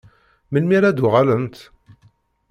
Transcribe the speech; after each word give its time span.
Melmi 0.51 0.75
ara 0.77 0.95
d-uɣalent? 0.97 1.55